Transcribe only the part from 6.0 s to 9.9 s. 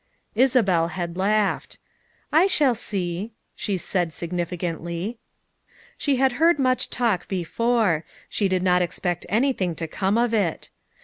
had heard much such talk before; she did not expect anything to